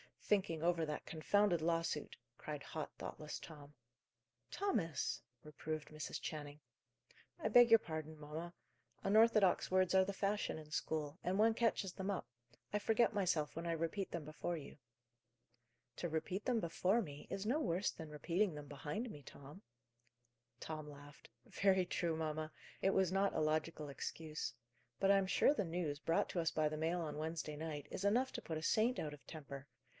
[0.19, 3.73] "Thinking over that confounded lawsuit," cried hot, thoughtless Tom.
[4.49, 6.21] "Thomas!" reproved Mrs.
[6.21, 6.59] Channing.
[7.37, 8.53] "I beg your pardon, mamma.
[9.03, 12.25] Unorthodox words are the fashion in school, and one catches them up.
[12.73, 14.77] I forget myself when I repeat them before you."
[15.97, 19.61] "To repeat them before me is no worse than repeating them behind me, Tom."
[20.61, 21.29] Tom laughed.
[21.45, 22.51] "Very true, mamma.
[22.81, 24.53] It was not a logical excuse.
[24.97, 27.87] But I am sure the news, brought to us by the mail on Wednesday night,
[27.91, 29.67] is enough to put a saint out of temper.